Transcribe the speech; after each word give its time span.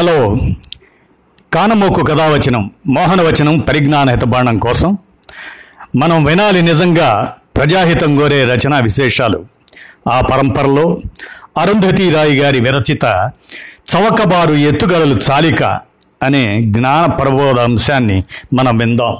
Hello. 0.00 0.38
కానమోకు 1.52 2.02
కథావచనం 2.04 2.70
మోహనవచనం 2.88 3.58
పరిజ్ఞాన 3.58 4.10
హితబాణం 4.10 4.58
కోసం 4.58 4.98
మనం 5.96 6.24
వినాలి 6.24 6.62
నిజంగా 6.62 7.36
ప్రజాహితం 7.56 8.16
కోరే 8.16 8.44
రచనా 8.44 8.78
విశేషాలు. 8.78 9.44
ఆ 10.12 10.20
పరంపరలో 10.20 11.00
అరుంధతి 11.58 12.10
రాయి 12.10 12.38
గారి 12.38 12.60
విరచిత 12.60 13.04
చవకబారు 13.94 14.54
ఎత్తుగడలు 14.54 15.18
చాలిక 15.30 15.80
అనే 16.22 16.60
జ్ఞాన 16.62 17.10
ప్రబోధ 17.10 17.58
అంశాన్ని 17.58 18.24
మనం 18.54 18.78
విందాం. 18.78 19.16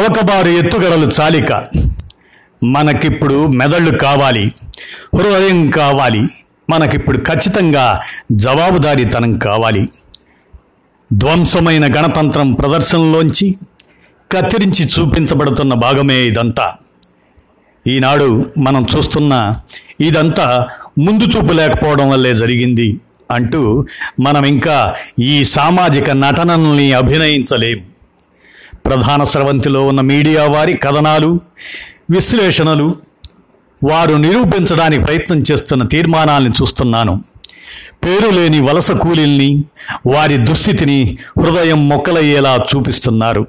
చవకబారు 0.00 0.48
ఎత్తుగడలు 0.48 1.10
చాలిక. 1.20 1.66
మనకిప్పుడు 2.64 3.46
మెదళ్ళు 3.46 3.98
కావాలి 3.98 4.52
హృదయం 5.16 5.70
కావాలి 5.70 6.26
మనకిప్పుడు 6.70 7.18
ఖచ్చితంగా 7.18 8.00
జవాబుదారీతనం 8.32 9.38
కావాలి. 9.38 9.88
ధ్వంసమైన 11.12 11.86
గణతంత్రం 11.86 12.52
ప్రదర్శనలోంచి 12.52 13.56
కత్తిరించి 14.32 14.86
చూపించబడుతున్న 14.86 15.74
భాగమే 15.74 16.16
ఇదంతా. 16.16 16.74
ఈనాడు 17.86 18.46
మనం 18.58 18.86
చూస్తున్న 18.96 19.56
ఇదంతా 20.00 20.68
ముందు 20.98 21.24
చూపు 21.24 21.52
లేకపోవడం 21.52 22.10
వల్లే 22.10 22.34
జరిగింది 22.34 23.00
అంటూ 23.30 23.86
మనం 24.20 24.44
ఇంకా 24.44 24.94
ఈ 25.18 25.44
సామాజిక 25.44 26.10
నటనల్ని 26.10 26.92
అభినయించలేం. 26.92 27.89
ప్రధాన 28.86 29.24
స్రవంతిలో 29.24 29.86
ఉన్న 29.86 30.00
మీడియా 30.00 30.44
వారి 30.44 30.76
కథనాలు 30.76 31.40
విశ్లేషణలు 32.10 32.96
వారు 33.84 34.14
నిరూపించడానికి 34.14 35.04
ప్రయత్నం 35.04 35.42
చేస్తున్న 35.52 35.82
తీర్మానాల్ని 35.84 36.50
చూస్తున్నాను. 36.62 37.24
పేరు 38.04 38.30
లేని 38.30 38.60
వలస 38.60 38.90
కూలీల్ని 38.90 39.64
వారి 40.06 40.36
దుస్థితిని 40.36 41.18
హృదయం 41.38 41.88
మొక్కలయ్యేలా 41.88 42.60
చూపిస్తున్నారు. 42.76 43.46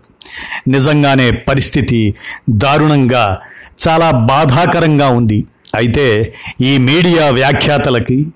నిజంగానే 0.68 1.32
పరిస్థితి 1.32 2.16
దారుణంగా 2.50 3.40
చాలా 3.88 4.12
బాధాకరంగా 4.12 5.08
ఉంది. 5.08 5.46
అయితే 5.76 6.34
ఈ 6.62 6.78
మీడియా 6.78 7.30
వ్యాఖ్యాతలకి 7.30 8.28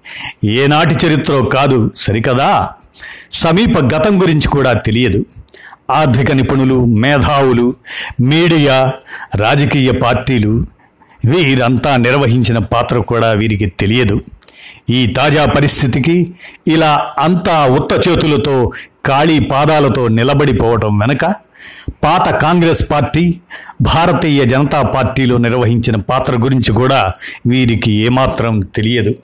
ఏనాటి 0.44 1.08
చరిత్రో 1.08 1.42
కాదు 1.42 1.92
సరికదా? 1.96 2.70
సమీప 3.32 3.96
గతం 3.96 4.22
గురించి 4.22 4.48
కూడా 4.48 4.74
తెలియదు. 4.74 5.26
ఆర్థిక 5.90 6.32
నిపుణులు 6.32 6.86
మేధావులు 6.86 7.76
మీడియా 8.22 8.94
రాజకీయ 9.36 9.92
పార్టీలు 9.92 10.66
వీరంతా 11.26 11.98
నిర్వహించిన 11.98 12.58
పాత్ర 12.58 12.98
కూడా 12.98 13.32
వీరికి 13.32 13.68
తెలియదు. 13.68 14.22
ఈ 14.90 15.08
తాజా 15.08 15.46
పరిస్థితికి 15.46 16.36
ఇలా 16.68 17.14
అంతా 17.18 17.66
ఉత్త 17.66 18.10
చేతులతో 18.10 18.72
ఖాళీ 19.06 19.40
పాదాలతో 19.40 20.08
నిలబడిపోవటం 20.08 21.00
వెనక 21.00 21.26
పాత 22.04 22.30
కాంగ్రెస్ 22.36 22.92
పార్టీ 22.92 23.40
భారతీయ 23.82 24.44
జనతా 24.46 24.82
పార్టీలో 24.82 25.38
నిర్వహించిన 25.38 25.96
పాత్ర 25.96 26.36
గురించి 26.36 26.74
కూడా 26.74 27.14
వీరికి 27.48 27.92
ఏమాత్రం 27.92 28.60
తెలియదు. 28.60 29.16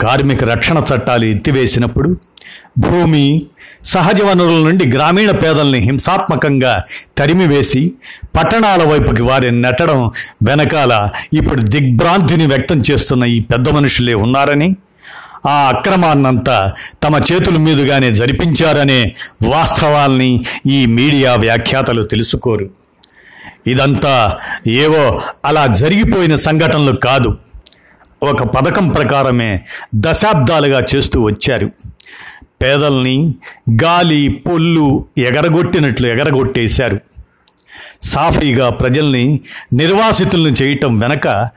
కార్మిక 0.00 0.44
రక్షణ 0.44 0.78
చట్టాలు 0.78 1.24
ఎత్తివేసినప్పుడు 1.24 2.33
భూమి 2.78 3.46
సహజ 3.84 4.22
వనరుల 4.22 4.64
నుండి 4.64 4.86
గ్రామీణ 4.86 5.30
పేదల్ని 5.30 5.78
హింసాత్మకంగా 5.78 6.84
తరిమివేసి 7.18 7.92
పట్టణాల 8.36 8.84
వైపుకి 8.84 9.22
వారిని 9.22 9.62
నెట్టడం 9.62 10.10
వెనకాల 10.42 11.08
ఇప్పుడు 11.32 11.62
దిగ్భ్రాంతిని 11.62 12.46
వ్యక్తం 12.46 12.82
చేస్తున్న 12.90 13.24
ఈ 13.24 13.40
పెద్ద 13.40 13.68
మనుషులే 13.68 14.14
ఉన్నారని 14.14 14.76
ఆ 15.46 15.68
అక్రమాన్నంతా 15.68 16.72
తమ 17.02 17.20
చేతుల 17.32 17.56
మీదుగానే 17.56 18.12
జరిపించారనే 18.12 19.14
వాస్తవాల్ని 19.44 20.44
ఈ 20.66 20.86
మీడియా 20.86 21.34
వ్యాఖ్యాతలు 21.34 22.02
తెలుసుకోరు. 22.02 22.70
ఇదంతా 23.66 24.38
ఏవో 24.66 25.20
అలా 25.44 25.66
జరిగిపోయిన 25.66 26.36
సంఘటనలు 26.36 26.96
కాదు. 26.96 27.36
ఒక 28.22 28.42
పథకం 28.42 28.88
ప్రకారమే 28.88 29.60
దశాబ్దాలుగా 29.94 30.82
చేస్తూ 30.96 31.22
వచ్చారు. 31.22 31.70
పేదల్ని 32.64 33.34
గాలి 33.82 34.28
పొల్లు 34.28 35.06
ఎగరగొట్టినట్లు 35.18 36.06
ఎగరగొట్టేశారు. 36.06 37.00
సాఫీగా 38.02 38.70
ప్రజల్ని 38.70 39.40
నిర్వాసితులను 39.72 40.54
చేయటం 40.62 40.98
వెనక 40.98 41.48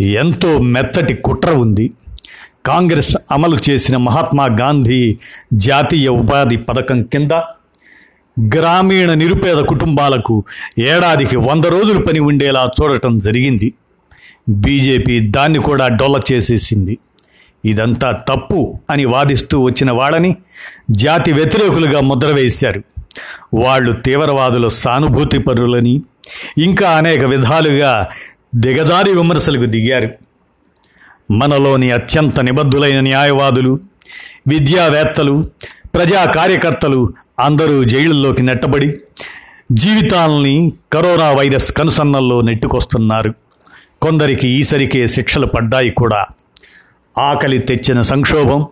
ఎంతో 0.00 0.58
మెత్తటి 0.58 1.14
కుట్ర 1.14 1.50
ఉంది. 1.50 1.90
కాంగ్రెస్ 2.66 3.16
అమలు 3.32 3.58
చేసిన 3.70 3.96
మహాత్మా 3.96 4.46
గాంధీ 4.46 5.18
జాతీయ 5.52 6.08
ఉపాధి 6.08 6.56
పథకం 6.56 7.02
కింద 7.02 7.32
గ్రామీణ 8.54 9.14
నిరుపేద 9.14 9.56
కుటుంబాలకు 9.56 10.44
ఏడాదికి 10.78 11.36
వంద 11.36 11.64
రోజులు 11.64 12.06
పని 12.06 12.18
ఉండేలా 12.18 12.70
చూడటం 12.80 13.18
జరిగింది. 13.18 13.74
బీజేపీ 14.48 15.20
దాన్ని 15.20 15.58
కూడా 15.58 15.88
డొల్ల 15.88 16.20
చేసేసింది. 16.32 16.98
ఇదంతా 17.64 18.12
తప్పు 18.12 18.80
అని 18.90 19.04
వాదిస్తూ 19.04 19.60
వచ్చిన 19.60 19.90
వాళ్ళని 19.90 20.36
జాతి 20.90 21.32
వ్యతిరేకులుగా 21.32 22.00
ముద్ర 22.00 22.26
వేశారు. 22.26 22.82
వాళ్ళు 23.54 23.92
తీవ్రవాదుల 23.92 24.68
సానుభూతి 24.68 25.38
పరులని 25.38 26.02
ఇంకా 26.58 26.90
అనేక 26.90 27.22
విధాలుగా 27.22 28.06
దిగజారి 28.54 29.12
విమర్శలకు 29.12 29.64
దిగారు. 29.64 30.08
మనలోని 31.32 31.90
అత్యంత 31.90 32.40
నిబద్ధులైన 32.40 33.00
న్యాయవాదులు 33.00 33.80
విద్యావేత్తలు 34.48 35.50
ప్రజా 35.94 36.24
కార్యకర్తలు 36.24 37.14
అందరూ 37.40 37.84
జైళ్ళల్లోకి 37.84 38.42
నెట్టబడి 38.42 38.98
జీవితాలని 39.72 40.72
కరోనా 40.92 41.32
వైరస్ 41.32 41.72
కనుసన్నల్లో 41.72 42.40
నెట్టుకొస్తున్నారు. 42.40 43.34
కొందరికి 44.02 44.48
ఈసరికే 44.48 45.06
శిక్షలు 45.06 45.46
పడ్డాయి 45.46 45.90
కూడా. 45.90 46.26
ఆకలి 47.18 47.58
తెచ్చిన 47.58 48.02
సంక్షోభం 48.02 48.66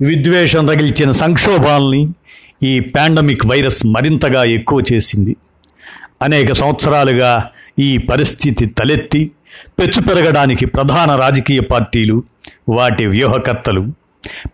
విద్వేషం 0.00 0.70
రగిల్చిన 0.70 1.10
సంక్షోభాల్ని 1.10 2.08
ఈ 2.62 2.80
పాండమిక్ 2.80 3.46
వైరస్ 3.46 3.86
మరింతగా 3.86 4.44
ఎక్కువ 4.44 4.82
చేసింది. 4.92 5.36
అనేక 6.22 6.52
సంవత్సరాలుగా 6.52 7.50
ఈ 7.78 7.98
పరిస్థితి 7.98 8.66
తలెత్తి 8.66 9.30
పెచ్చు 9.78 10.02
పెరగడానికి 10.02 10.66
ప్రధాన 10.66 11.16
రాజకీయ 11.16 11.60
పార్టీలు 11.60 12.24
వాటి 12.68 13.06
వ్యూహకర్తలు 13.06 13.86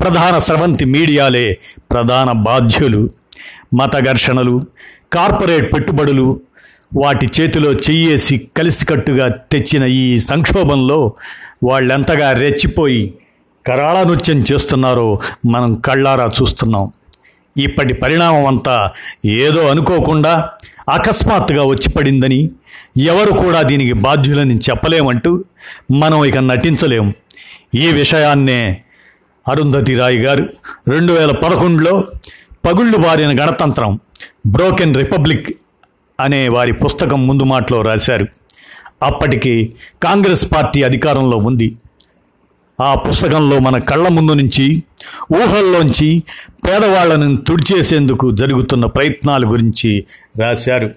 ప్రధాన 0.01 0.39
స్రవంతి 0.39 0.85
మీడియాలే 0.85 1.59
ప్రధాన 1.91 2.33
బాధ్యులు. 2.33 3.11
మత 3.75 3.97
ఘర్షణలు 3.97 4.67
కార్పొరేట్ 5.13 5.75
పెట్టుబడులు 5.75 6.41
వాటి 6.97 7.26
చేతిలో 7.41 7.72
చెయ్యేసి 7.72 8.49
కలిసికట్టుగా 8.56 9.28
తెచ్చిన 9.28 9.84
ఈ 9.84 10.19
సంక్షోభంలో 10.19 11.12
వాళ్ళెంతగా 11.65 12.32
రెచ్చిపోయి 12.32 13.15
కరాళ 13.66 14.03
నృత్యం 14.03 14.44
చేస్తున్నారో 14.53 15.21
మనం 15.47 15.75
కళ్ళారా 15.75 16.31
చూస్తున్నాం. 16.43 16.93
ఇప్పటి 17.59 17.94
పరిణామం 17.94 18.47
అంతా 18.47 18.91
ఏదో 19.26 19.69
అనుకోకుండా 19.69 20.50
అకస్మాత్తుగా 20.88 21.65
వచ్చి 21.65 21.88
పడిందని 21.88 22.50
ఎవరు 22.97 23.32
కూడా 23.32 23.62
దీనికి 23.62 23.93
బాధ్యులని 23.93 24.55
చెప్పలేమంటూ 24.55 25.44
మనం 25.93 26.25
ఇక 26.25 26.38
నటించలేం. 26.38 27.15
ఈ 27.75 27.87
విషయాన్నే 27.93 28.82
అరుంధతి 29.49 29.94
రాయ్ 29.94 30.16
గారు 30.16 30.49
రెండు 30.88 31.12
వేల 31.12 31.31
పదకొండులో 31.31 32.05
పగుళ్ళు 32.65 32.97
బారిన 32.97 33.44
గణతంత్రం 33.44 33.99
బ్రోకెన్ 34.47 34.94
రిపబ్లిక్ 34.94 35.50
అనే 36.20 36.49
వారి 36.49 36.73
పుస్తకం 36.73 37.26
ముందు 37.26 37.43
మాటలో 37.43 37.82
రాశారు. 37.82 38.26
అప్పటికి 39.03 39.73
కాంగ్రెస్ 40.03 40.44
పార్టీ 40.55 40.82
అధికారంలో 40.82 41.37
ఉంది. 41.37 41.76
ఆ 42.81 42.94
పుస్తకంలో 42.94 43.59
మన 43.59 43.79
కళ్ళ 43.79 44.09
ముందు 44.09 44.32
నుంచి 44.32 44.82
ఊహల్లోంచి 45.35 46.23
పేదవాళ్ళను 46.65 47.37
తుడిచేసేందుకు 47.37 48.31
జరుగుతున్న 48.31 48.85
ప్రయత్నాల 48.87 49.50
గురించి 49.50 50.05
రాశారు. 50.38 50.91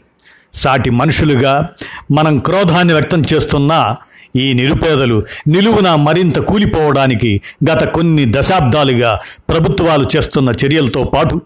సాటి 0.53 0.89
మనుషులుగా 0.89 1.69
మనం 2.12 2.38
క్రోధాన్ని 2.38 2.94
వ్యక్తం 2.94 3.23
చేస్తున్న 3.33 3.95
ఈ 4.35 4.53
నిరుపేదలు 4.53 5.23
నిలువున 5.47 5.95
మరింత 5.95 6.39
కూలిపోవడానికి 6.39 7.41
గత 7.71 7.83
కొన్ని 7.83 8.25
దశాబ్దాలుగా 8.35 9.19
ప్రభుత్వాలు 9.50 10.06
చేస్తున్న 10.15 10.50
చర్యలతో 10.50 11.03
పాటు 11.03 11.41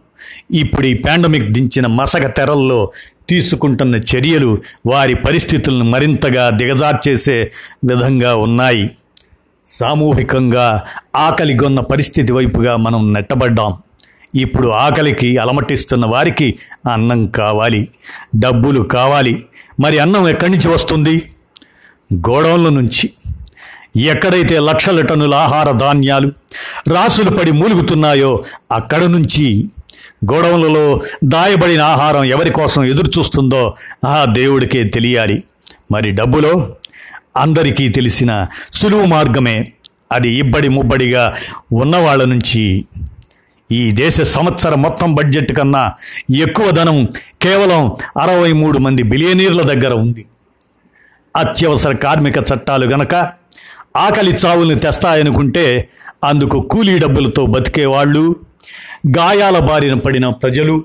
ఇప్పుడు 0.54 0.88
ఈ 0.88 0.94
పాండమిక్ 0.94 1.52
దించిన 1.52 1.88
మసక 1.88 2.26
తెరల్లో 2.38 2.92
తీసుకుంటున్న 3.30 3.96
చర్యలు 3.96 4.62
వారి 4.86 5.16
పరిస్థితులను 5.16 5.86
మరింతగా 5.86 6.50
దిగజార్చేసే 6.50 7.52
విధంగా 7.86 8.36
ఉన్నాయి. 8.36 8.92
సామూహికంగా 9.66 10.84
ఆకలిగొన్న 11.16 11.80
పరిస్థితి 11.80 12.34
వైపుగా 12.34 12.76
మనం 12.76 13.14
నెట్టబడ్డాం. 13.14 13.74
ఇప్పుడు 14.36 14.68
ఆకలికి 14.68 15.38
అలమటిస్తున్న 15.38 16.06
వారికి 16.06 16.58
అన్నం 16.92 17.28
కావాలి 17.28 17.90
డబ్బులు 18.36 18.82
కావాలి. 18.82 19.46
మరి 19.80 20.00
అన్నం 20.00 20.30
ఎక్కడి 20.30 20.52
నుంచి 20.52 20.68
వస్తుంది? 20.68 21.32
గోడౌన్ల 22.14 22.70
నుంచి. 22.70 23.12
ఎక్కడైతే 24.02 24.60
లక్షల 24.60 25.02
టన్నుల 25.02 25.36
ఆహార 25.36 25.72
ధాన్యాలు 25.72 26.28
రాసులు 26.94 27.30
పడి 27.30 27.52
మూలుగుతున్నాయో 27.52 28.44
అక్కడ 28.72 29.04
నుంచి 29.04 29.70
గోడౌన్లలో 30.32 31.02
దాయబడిన 31.24 31.82
ఆహారం 31.82 32.24
ఎవరి 32.24 32.50
కోసం 32.50 32.86
ఎదురు 32.86 33.12
చూస్తుందో 33.20 33.76
ఆ 34.06 34.26
దేవుడికే 34.26 34.84
తెలియాలి. 34.84 35.44
మరి 35.92 36.12
డబ్బులో? 36.12 36.76
అందరికీ 37.38 37.90
తెలిసిన 37.90 38.48
సులువు 38.74 39.06
మార్గమే 39.06 39.72
అది 40.12 40.30
ఇబ్బడి 40.30 40.68
ముబ్బడిగా 40.68 41.36
ఉన్నవాళ్ళ 41.72 42.24
నుంచి. 42.24 42.86
ఈ 43.72 43.92
దేశ 43.92 44.22
సంవత్సరం 44.22 44.82
మొత్తం 44.82 45.16
బడ్జెట్ 45.16 45.54
కన్నా 45.54 45.92
ఎక్కువ 46.36 46.72
ధనం 46.72 47.08
కేవలం 47.42 47.96
అరవై 48.22 48.52
మూడు 48.52 48.78
మంది 48.78 49.04
బిలియనీర్ల 49.04 49.62
దగ్గర 49.62 49.94
ఉంది. 49.94 50.26
అత్యవసర 51.36 51.94
కార్మిక 51.94 52.38
చట్టాలు 52.38 52.86
గనక 52.86 53.16
ఆకలి 53.96 54.38
చావుల్ని 54.46 54.76
తెస్తాయనుకుంటే 54.76 55.90
అందుకు 56.24 56.62
కూలీ 56.62 57.00
డబ్బులతో 57.00 57.46
బతికేవాళ్ళు 57.46 58.36
గాయాల 59.08 59.60
బారిన 59.60 59.94
పడిన 59.94 60.30
ప్రజలు 60.30 60.84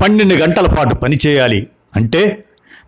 పన్నెండు 0.00 0.34
గంటల 0.34 0.66
పాటు 0.66 0.94
పనిచేయాలి 0.94 1.66
అంటే 1.96 2.44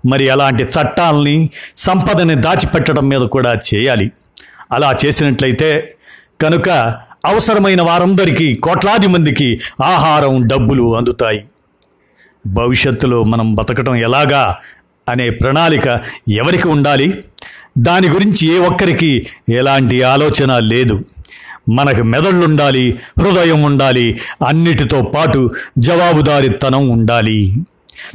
మరి 0.06 0.28
అలాంటి 0.28 0.62
చట్టాలని 0.62 1.50
సంపదని 1.76 2.34
దాచిపెట్టడం 2.34 3.08
మీద 3.08 3.20
కూడా 3.20 3.58
చేయాలి. 3.74 4.12
అలా 4.72 4.96
చేసినట్లయితే 5.06 5.96
కనుక 6.40 6.68
అవసరమైన 7.26 7.82
వారందరికీ 7.82 8.54
కోట్లాది 8.54 9.06
మందికి 9.06 9.60
ఆహారం 9.84 10.48
డబ్బులు 10.48 10.96
అందుతాయి. 10.96 11.44
భవిష్యత్తులో 12.46 13.24
మనం 13.24 13.54
బతకటం 13.54 13.94
ఎలాగా 13.94 14.56
అనే 15.08 15.30
ప్రణాళిక 15.30 16.00
ఎవరికి 16.30 16.68
ఉండాలి? 16.68 17.24
దాని 17.78 18.08
గురించి 18.08 18.48
ఏ 18.48 18.58
ఒక్కరికి 18.58 19.26
ఎలాంటి 19.48 20.02
ఆలోచన 20.02 20.58
లేదు. 20.58 21.04
మనకు 21.68 22.02
మెదళ్ళుండాలి 22.02 22.98
హృదయం 23.18 23.62
ఉండాలి 23.62 24.20
అన్నిటితో 24.46 25.02
పాటు 25.02 25.50
జవాబుదారితనం 25.78 26.88
ఉండాలి. 26.88 27.56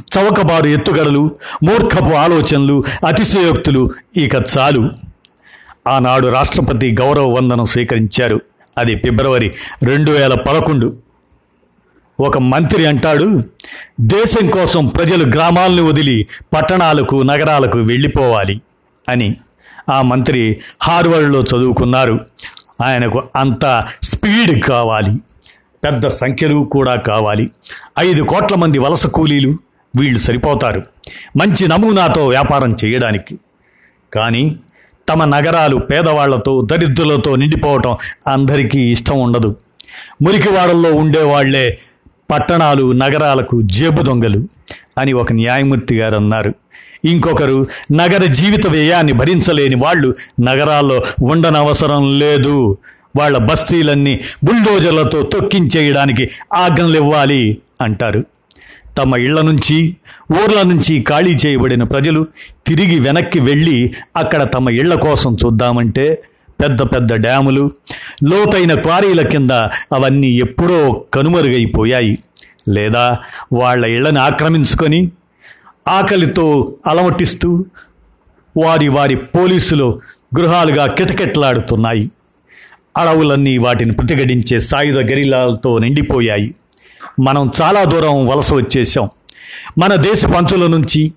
చవకబారు 0.00 0.66
ఎత్తుగడలు 0.66 1.30
మూర్ఖపు 1.64 2.14
ఆలోచనలు 2.14 2.84
అతిశయోక్తులు 3.06 3.90
ఇక 4.16 4.34
చాలు. 4.58 4.90
ఆనాడు 5.88 6.28
రాష్ట్రపతి 6.28 6.96
గౌరవ 7.00 7.28
వందనం 7.28 7.64
స్వీకరించారు. 7.64 8.40
అది 8.78 8.94
ఫిబ్రవరి 8.94 9.54
రెండు 9.82 10.10
వేల 10.10 10.34
పదకొండు. 10.34 10.96
ఒక 12.20 12.38
మంత్రి 12.38 12.86
అంటాడు 12.86 13.42
దేశం 14.00 14.48
కోసం 14.48 14.86
ప్రజలు 14.86 15.24
గ్రామాలను 15.24 15.88
వదిలి 15.88 16.26
పట్టణాలకు 16.54 17.22
నగరాలకు 17.22 17.78
వెళ్ళిపోవాలి 17.78 18.60
అని. 19.08 19.36
ఆ 19.90 20.02
మంత్రి 20.02 20.58
హార్వర్డ్లో 20.82 21.42
చదువుకున్నారు. 21.42 22.20
ఆయనకు 22.80 23.22
అంత 23.36 23.84
స్పీడ్ 24.02 24.64
కావాలి. 24.64 25.20
పెద్ద 25.84 26.08
సంఖ్యలు 26.08 26.68
కూడా 26.72 26.94
కావాలి. 26.94 27.50
ఐదు 27.98 28.22
కోట్ల 28.22 28.54
మంది 28.54 28.78
వలస 28.78 29.06
కూలీలు 29.06 29.58
వీళ్ళు 29.96 30.18
సరిపోతారు. 30.18 30.82
మంచి 31.36 31.68
నమూనాతో 31.68 32.26
వ్యాపారం 32.26 32.76
చేయడానికి. 32.84 33.38
కానీ 34.14 34.56
తమ 35.08 35.24
నగరాలు 35.24 35.76
పేదవాళ్ళతో 35.76 36.66
దరిద్రులతో 36.70 37.36
నిండిపోవటం 37.36 37.96
అందరికీ 38.26 38.80
ఇష్టం 38.80 39.20
ఉండదు. 39.20 39.56
మురికివాడల్లో 40.22 40.92
ఉండేవాళ్ళే 40.94 41.78
పట్టణాలు 42.30 42.92
నగరాలకు 42.92 43.62
జేబు 43.62 44.02
దొంగలు 44.02 44.48
అని 44.98 45.12
ఒక 45.12 45.32
న్యాయమూర్తి 45.32 45.98
గారు 45.98 46.16
అన్నారు. 46.16 46.54
ఇంకొకరు 47.04 47.66
నగర 47.92 48.24
జీవిత 48.24 48.66
వ్యయాన్ని 48.66 49.12
భరించలేని 49.12 49.74
వాళ్ళు 49.74 50.14
నగరాల్లో 50.40 51.02
ఉండనవసరం 51.22 52.18
లేదు. 52.18 52.78
వాళ్ళ 53.16 53.38
బస్తీలన్నీ 53.38 54.20
బుల్డోజర్లతో 54.44 55.22
తొక్కించేయడానికి 55.22 56.30
ఆజ్ఞలు 56.54 56.96
ఇవ్వాలి 56.96 57.58
అంటారు. 57.80 58.24
తమ 58.98 59.16
ఇళ్ళ 59.16 59.40
నుంచి 59.40 59.96
ఊర్ల 60.32 60.62
నుంచి 60.62 61.02
ఖాళీ 61.02 61.36
చేయబడిన 61.46 61.82
ప్రజలు 61.82 62.26
తిరిగి 62.66 63.00
వెనక్కి 63.00 63.40
వెళ్ళి 63.40 63.94
అక్కడ 64.16 64.42
తమ 64.54 64.70
ఇళ్ళ 64.70 64.94
కోసం 64.94 65.36
చూద్దామంటే 65.44 66.22
పెద్ద 66.60 66.82
పెద్ద 66.82 67.14
డ్యాములు 67.14 67.70
లోతైన 68.24 68.74
క్వారీల 68.74 69.22
కింద 69.22 69.50
అవన్నీ 69.92 70.26
ఎప్పుడో 70.26 71.04
కనుమరుగైపోయాయి. 71.14 72.18
లేదా 72.68 73.18
వాళ్ళ 73.52 73.86
ఇళ్ళను 73.86 74.20
ఆక్రమించుకొని 74.20 75.12
ఆకలితో 75.88 76.74
అలమటిస్తూ 76.86 77.64
వారి 78.56 78.88
వారి 78.88 79.16
పోలీసులు 79.16 80.00
గృహాలుగా 80.38 80.86
కిటకెట్లాడుతున్నాయి. 80.86 82.10
అడవులన్నీ 82.96 83.58
వాటిని 83.58 83.92
ప్రతిఘటించే 83.92 84.60
సాయుధ 84.60 84.98
గరిలాలతో 84.98 85.78
నిండిపోయాయి. 85.78 86.54
మనం 87.20 87.50
చాలా 87.62 87.84
దూరం 87.84 88.26
వలస 88.26 88.52
వచ్చేసాం 88.52 89.08
మన 89.78 89.94
దేశ 89.94 90.24
పంచుల 90.24 90.66
నుంచి 90.66 91.12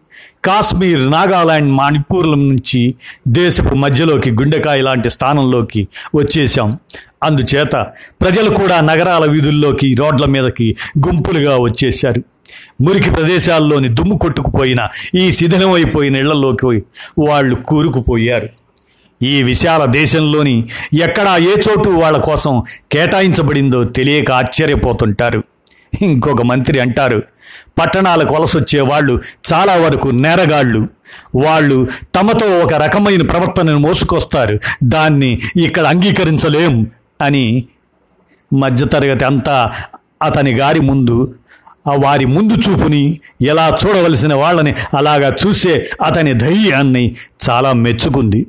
కాశ్మీర్ 0.45 1.11
నాగాలాండ్ 1.11 1.71
మణిపూర్ల 1.71 2.29
నుంచి 2.29 2.95
దేశపు 3.27 3.75
మధ్యలోకి 3.75 4.31
గుండెకాయ 4.31 4.81
లాంటి 4.81 5.09
స్థానంలోకి 5.09 5.87
వచ్చేసాం 6.15 6.79
అందుచేత 7.23 7.87
ప్రజలు 8.21 8.49
కూడా 8.49 8.81
నగరాల 8.81 9.25
వీధుల్లోకి 9.25 9.93
రోడ్ల 9.93 10.25
మీదకి 10.25 10.77
గుంపులుగా 10.99 11.57
వచ్చేశారు. 11.57 12.23
మురికి 12.81 13.11
ప్రదేశాల్లోని 13.11 13.89
దుమ్ము 13.89 14.17
కొట్టుకుపోయిన 14.17 14.87
ఈ 15.15 15.31
శిథిలమైపోయిన 15.31 16.15
ఇళ్ళలోకి 16.15 16.83
వాళ్ళు 17.17 17.55
కూరుకుపోయారు. 17.55 18.49
ఈ 19.21 19.43
విశాల 19.43 19.85
దేశంలోని 19.85 20.65
ఎక్కడా 20.93 21.37
ఏ 21.37 21.53
చోటు 21.69 21.89
వాళ్ళ 21.89 22.17
కోసం 22.17 22.63
కేటాయించబడిందో 22.91 23.83
తెలియక 23.83 24.31
ఆశ్చర్యపోతుంటారు. 24.31 25.43
ఇంకొక 26.01 26.41
మంత్రి 26.41 26.79
అంటారు 26.79 27.23
పట్టణాలకు 27.79 28.35
వలసొచ్చే 28.35 28.81
వాళ్ళు 28.81 29.21
చాలా 29.53 29.75
వరకు 29.75 30.07
నేరగాళ్ళు. 30.07 30.87
వాళ్ళు 31.35 31.87
తమతో 32.15 32.59
ఒక 32.59 32.73
రకమైన 32.73 33.21
ప్రవర్తనను 33.21 33.79
మోసుకొస్తారు. 33.79 34.59
దాన్ని 34.83 35.41
ఇక్కడ 35.57 35.85
అంగీకరించలేం 35.85 36.87
అని 37.21 37.65
మధ్యతరగతి 38.53 39.25
అంతా 39.25 39.71
అతని 40.21 40.51
గారి 40.53 40.79
ముందు 40.79 41.33
వారి 41.87 42.25
ముందు 42.25 42.53
చూపుని 42.53 43.19
ఎలా 43.41 43.77
చూడవలసిన 43.85 44.33
వాళ్ళని 44.33 44.75
అలాగా 44.97 45.35
చూసే 45.47 45.89
అతని 46.05 46.33
ధైర్యాన్ని 46.33 47.15
చాలా 47.49 47.73
మెచ్చుకుంది. 47.73 48.47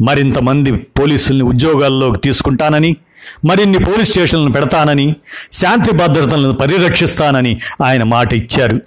మరింతమంది 0.00 0.72
పోలీసుల్ని 0.72 1.44
ఉద్యోగాల్లోకి 1.44 2.20
తీసుకుంటానని 2.20 2.96
మరిన్ని 3.44 3.84
పోలీస్ 3.84 4.10
స్టేషన్లను 4.10 4.52
పెడతానని 4.52 5.16
శాంతి 5.52 5.92
భద్రతలను 5.92 6.52
పరిరక్షిస్తానని 6.52 7.60
ఆయన 7.84 8.02
మాట 8.02 8.34
ఇచ్చారు. 8.34 8.80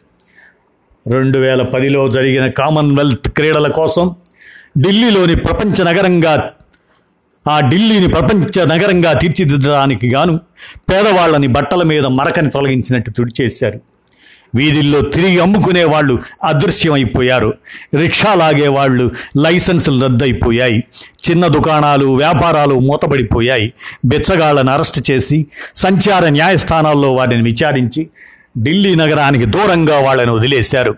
రెండు 1.08 1.38
వేల 1.38 1.62
పదిలో 1.62 2.08
జరిగిన 2.08 2.48
కామన్వెల్త్ 2.48 3.30
క్రీడల 3.30 3.68
కోసం 3.68 4.16
ఢిల్లీలోని 4.80 5.36
ప్రపంచ 5.36 5.84
నగరంగా 5.84 6.52
ఆ 7.50 7.60
ఢిల్లీని 7.60 8.08
ప్రపంచ 8.08 8.66
నగరంగా 8.66 9.14
తీర్చిదిద్దడానికి 9.14 10.10
గాను 10.10 10.40
పేదవాళ్ళని 10.76 11.48
బట్టల 11.48 11.84
మీద 11.84 12.06
మరకని 12.06 12.50
తొలగించినట్టు 12.50 13.12
తుడిచేశారు. 13.12 13.82
వీధుల్లో 14.56 15.02
తిరిగి 15.02 15.40
అమ్ముకునే 15.40 15.84
వాళ్ళు 15.84 16.20
అదృశ్యమైపోయారు. 16.44 17.54
రిక్షా 17.96 18.34
లాగే 18.34 18.68
వాళ్ళు 18.68 19.12
లైసెన్సులు 19.38 20.06
రద్దయిపోయాయి. 20.06 20.84
చిన్న 21.30 21.48
దుకాణాలు 21.48 22.06
వ్యాపారాలు 22.06 22.80
మూతబడిపోయాయి 22.80 23.74
బెచ్చగాళ్ళను 24.06 24.72
అరెస్ట్ 24.72 25.12
చేసి 25.12 25.46
సంచార 25.76 26.30
న్యాయస్థానాల్లో 26.30 27.14
వాటిని 27.14 27.44
విచారించి 27.44 28.10
ఢిల్లీ 28.60 28.96
నగరానికి 28.96 29.46
దూరంగా 29.46 30.00
వాళ్ళని 30.00 30.32
వదిలేశారు. 30.32 30.96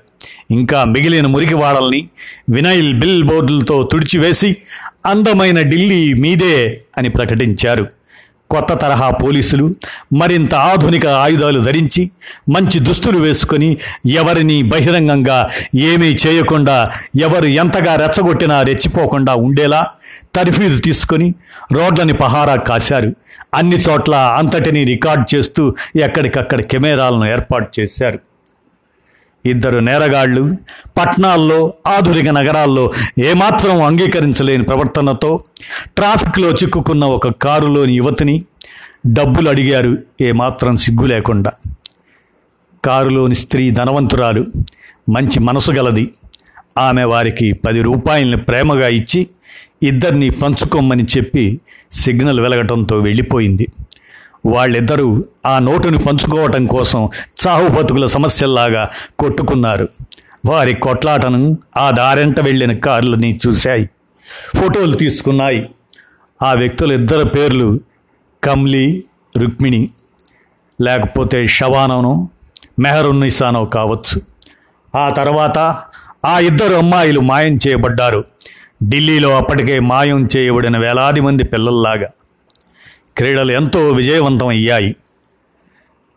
ఇంకా 0.51 0.83
మిగిలిన 0.83 1.25
మురికివాడల్ని 1.25 2.09
వినైల్ 2.49 2.99
బిల్ 2.99 3.23
బోర్డులతో 3.23 3.89
తుడిచివేసి 3.91 4.57
అందమైన 5.05 5.61
ఢిల్లీ 5.61 6.13
మీదే 6.13 6.81
అని 6.97 7.09
ప్రకటించారు. 7.09 7.87
కొత్త 8.49 8.73
తరహా 8.73 9.09
పోలీసులు 9.09 9.75
మరింత 10.13 10.55
ఆధునిక 10.55 11.05
ఆయుధాలు 11.07 11.59
ధరించి 11.59 12.11
మంచి 12.49 12.79
దుస్తులు 12.79 13.17
వేసుకొని 13.17 13.77
ఎవరిని 14.07 14.63
బహిరంగంగా 14.63 15.49
ఏమీ 15.75 16.17
చేయకుండా 16.27 16.89
ఎవరు 17.15 17.45
ఎంతగా 17.45 17.95
రెచ్చగొట్టినా 17.95 18.61
రెచ్చిపోకుండా 18.61 19.35
ఉండేలా 19.35 19.87
తర్ఫీదు 20.35 20.77
తీసుకొని 20.77 21.33
రోడ్లని 21.71 22.13
పహారా 22.13 22.55
కాశారు. 22.55 23.15
అన్ని 23.53 23.75
చోట్ల 23.75 24.15
అంతటిని 24.15 24.83
రికార్డ్ 24.83 25.35
చేస్తూ 25.35 25.75
ఎక్కడికక్కడ 25.95 26.61
కెమెరాలను 26.61 27.25
ఏర్పాటు 27.25 27.79
చేశారు. 27.79 28.19
ఇద్దరు 29.45 29.79
నేరగాళ్ళు 29.79 30.57
పట్నాల్లో 30.97 31.73
ఆధునిక 31.87 32.29
నగరాల్లో 32.29 32.91
ఏమాత్రం 33.19 33.83
అంగీకరించలేని 33.83 34.63
ప్రవర్తనతో 34.63 35.43
ట్రాఫిక్లో 35.97 36.49
చిక్కుకున్న 36.49 37.05
ఒక 37.05 37.27
కారులోని 37.27 37.93
యువతిని 37.93 38.43
డబ్బులు 39.07 39.49
అడిగారు. 39.49 39.97
ఏమాత్రం 40.21 40.77
సిగ్గు 40.77 41.05
లేకుండా. 41.05 41.51
కారులోని 42.85 43.35
స్త్రీ 43.35 43.71
ధనవంతురాలు 43.71 44.45
మంచి 45.09 45.39
మనసు 45.39 45.71
గలది. 45.71 46.13
ఆమె 46.77 47.03
వారికి 47.03 47.53
పది 47.53 47.81
రూపాయలని 47.81 48.37
ప్రేమగా 48.37 48.87
ఇచ్చి 48.87 49.27
ఇద్దరిని 49.83 50.29
పంచుకోమని 50.29 51.03
చెప్పి 51.17 51.61
సిగ్నల్ 51.91 52.39
వెలగటంతో 52.39 52.99
వెళ్ళిపోయింది. 52.99 53.67
వాళ్ళిద్దరూ 54.45 55.25
ఆ 55.45 55.59
నోటుని 55.59 55.97
పంచుకోవటం 55.99 56.65
కోసం 56.65 57.09
చావు 57.47 57.67
బతుకుల 57.67 58.07
సమస్యల్లాగా 58.07 58.89
కొట్టుకున్నారు. 59.19 59.89
వారి 60.45 60.73
కొట్లాటను 60.73 61.57
ఆ 61.77 61.91
దారెంట 61.91 62.39
వెళ్ళిన 62.39 62.77
కార్లని 62.77 63.39
చూశాయి. 63.47 63.89
ఫోటోలు 64.55 64.93
తీసుకున్నాయి. 64.93 65.69
ఆ 66.43 66.53
వ్యక్తుల 66.53 66.91
ఇద్దరు 66.91 67.25
పేర్లు 67.25 67.79
కమ్లీ 68.43 69.03
రుక్మిణి 69.37 69.89
లేకపోతే 70.81 71.47
షవానోనో 71.47 72.29
మెహరున్నిసానో 72.79 73.65
కావచ్చు. 73.65 74.21
ఆ 74.97 75.09
తర్వాత 75.09 75.57
ఆ 76.25 76.39
ఇద్దరు 76.39 76.73
అమ్మాయిలు 76.73 77.19
మాయం 77.19 77.59
చేయబడ్డారు. 77.67 78.23
ఢిల్లీలో 78.83 79.37
అప్పటికే 79.37 79.79
మాయం 79.79 80.29
చేయబడిన 80.37 80.77
వేలాది 80.77 81.21
మంది 81.21 81.43
పిల్లల్లాగా. 81.43 82.07
క్రీడలు 83.17 83.51
ఎంతో 83.51 83.91
విజయవంతం 83.91 84.47
అయ్యాయి 84.47 84.95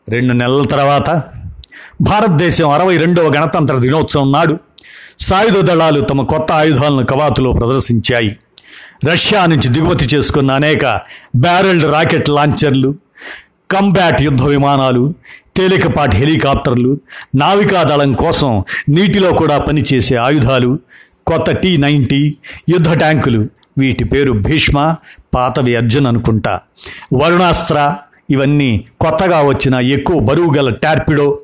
రెండు 0.08 0.32
నెలల 0.32 0.62
తర్వాత 0.64 1.10
భారతదేశం 2.00 2.70
అరవై 2.70 2.96
రెండవ 2.96 3.28
గణతంత్ర 3.36 3.78
దినోత్సవం 3.78 4.32
నాడు 4.32 4.60
సాయుధ 5.18 5.58
దళాలు 5.60 6.00
తమ 6.00 6.22
కొత్త 6.22 6.52
ఆయుధాలను 6.52 7.04
కవాతులో 7.06 7.52
ప్రదర్శించాయి. 7.52 8.38
రష్యా 9.04 9.46
నుంచి 9.46 9.68
దిగుమతి 9.68 10.14
చేసుకున్న 10.14 10.52
అనేక 10.52 10.84
బ్యారెల్డ్ 11.36 11.84
రాకెట్ 11.84 12.28
లాంచర్లు 12.28 12.94
కంబ్యాట్ 13.70 14.22
యుద్ధ 14.22 14.42
విమానాలు 14.42 15.14
తేలికపాటి 15.56 16.16
హెలికాప్టర్లు 16.16 17.00
నావికాదళం 17.34 18.12
కోసం 18.14 18.64
నీటిలో 18.88 19.32
కూడా 19.32 19.58
పనిచేసే 19.58 20.14
ఆయుధాలు 20.14 20.78
కొత్త 21.26 21.50
టీ 21.50 21.76
నైంటీ 21.76 22.36
యుద్ధ 22.68 22.92
ట్యాంకులు 22.92 23.40
వీటి 23.78 24.04
పేరు 24.04 24.32
భీష్మ 24.32 24.94
పాతవి 25.34 25.76
అర్జున్ 25.76 26.06
అనుకుంటా. 26.06 26.60
వరుణాస్త్ర 27.14 27.96
ఇవన్నీ 28.30 28.84
కొత్తగా 29.00 29.42
వచ్చిన 29.42 29.74
ఎక్కువ 29.74 30.20
బరువు 30.20 30.54
గల 30.54 30.70
టార్పిడో 30.70 31.38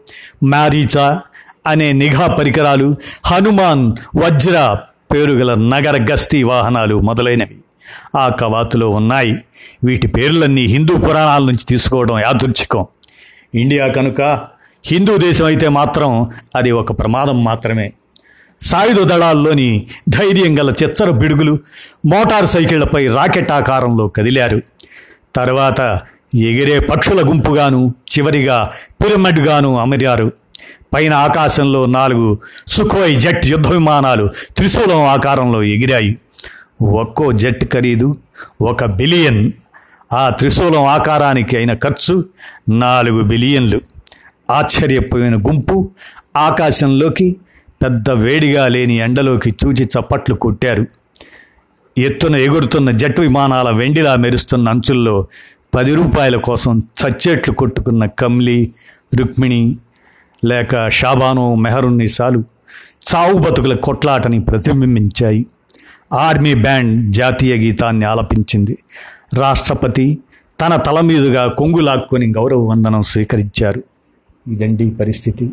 మ్యారీచా 0.44 1.20
అనే 1.66 1.92
నిఘా 1.92 2.26
పరికరాలు 2.26 2.96
హనుమాన్ 3.26 3.92
వజ్ర 4.16 4.76
పేరుగల 5.12 5.54
నగర 5.54 6.12
గస్తీ 6.12 6.42
వాహనాలు 6.42 7.00
మొదలైనవి. 7.00 7.56
ఆ 8.18 8.28
కవాతులో 8.28 8.90
ఉన్నాయి. 8.90 9.38
వీటి 9.84 10.06
పేర్లన్నీ 10.06 10.62
హిందూ 10.62 10.96
పురాణాల 10.96 11.42
నుంచి 11.42 11.64
తీసుకోవడం 11.68 12.18
యాదృచ్ఛికం. 12.18 12.86
ఇండియా 13.54 13.88
కనుక 13.88 14.20
హిందూ 14.84 15.16
దేశం 15.16 15.44
అయితే 15.44 15.68
మాత్రం 15.68 16.30
అది 16.56 16.70
ఒక 16.70 16.98
ప్రమాదం 16.98 17.44
మాత్రమే. 17.44 17.92
సాయుధ 18.62 19.02
దళాల్లోని 19.02 19.86
ధైర్యం 20.08 20.58
గల 20.58 20.74
చెచ్చర 20.82 21.10
బిడుగులు 21.10 21.58
మోటార్ 22.06 22.46
సైకిళ్ళపై 22.46 23.06
రాకెట్ 23.06 23.52
ఆకారంలో 23.52 24.08
కదిలారు. 24.08 24.62
తర్వాత 25.36 26.00
ఎగిరే 26.34 26.78
పక్షుల 26.78 27.28
గుంపుగాను 27.28 27.94
చివరిగా 28.12 28.70
పిరమిడ్గాను 29.04 29.78
అమరారు. 29.78 30.32
పైన 30.94 31.14
ఆకాశంలో 31.14 31.86
నాలుగు 31.86 32.38
సుఖోయ్ 32.66 33.16
జెట్ 33.16 33.46
యుద్ధ 33.46 33.66
విమానాలు 33.66 34.28
త్రిశూలం 34.56 35.02
ఆకారంలో 35.06 35.62
ఎగిరాయి. 35.62 36.18
ఒక్కో 36.82 37.32
జెట్ 37.32 37.64
ఖరీదు 37.64 38.16
ఒక 38.62 38.84
బిలియన్. 38.84 39.52
ఆ 40.12 40.28
త్రిశూలం 40.28 40.84
ఆకారానికి 40.84 41.56
అయిన 41.56 41.74
ఖర్చు 41.74 42.24
నాలుగు 42.70 43.22
బిలియన్లు. 43.22 43.80
ఆశ్చర్యపోయిన 44.50 45.36
గుంపు 45.36 45.90
ఆకాశంలోకి 46.36 47.36
పెద్ద 47.82 48.10
వేడిగా 48.10 48.68
లేని 48.68 48.96
ఎండలోకి 48.96 49.54
చూచి 49.64 49.84
చప్పట్లు 49.84 50.34
కొట్టారు. 50.34 50.86
ఎత్తున 51.98 52.36
ఎగురుతున్న 52.36 52.90
జట్ 52.90 53.20
విమానాల 53.20 53.70
వెండిలా 53.70 54.16
మెరుస్తున్న 54.16 54.68
అంచుల్లో 54.68 55.26
పది 55.74 55.94
రూపాయల 55.94 56.36
కోసం 56.36 56.78
చచ్చేట్లు 56.78 57.54
కొట్టుకున్న 57.54 58.06
కమ్లీ 58.06 58.72
రుక్మిణి 59.14 59.76
లేక 60.44 60.88
షాబాను 60.90 61.54
మెహరున్ని 61.54 62.08
సాలు 62.08 62.44
చావు 63.14 63.38
బతుకుల 63.38 63.74
కొట్లాటని 63.74 64.40
ప్రతిబింబించాయి. 64.40 65.46
ఆర్మీ 66.12 66.54
బ్యాండ్ 66.54 67.12
జాతీయ 67.12 67.54
గీతాన్ని 67.54 68.06
ఆలపించింది. 68.06 68.78
రాష్ట్రపతి 69.34 70.18
తన 70.60 70.76
తల 70.76 71.00
మీదుగా 71.00 71.46
కొంగులాక్కొని 71.46 72.26
గౌరవ 72.26 72.58
వందనం 72.58 73.02
స్వీకరించారు. 73.02 73.82
ఇదండి 74.48 74.90
పరిస్థితి. 74.90 75.52